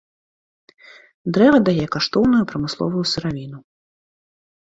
Дрэва 1.35 1.59
дае 1.67 1.85
каштоўную 1.95 2.41
прамысловую 2.51 3.03
сыравіну. 3.13 3.57